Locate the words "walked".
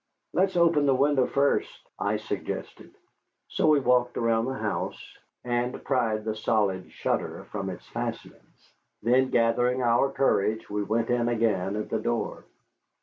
3.79-4.17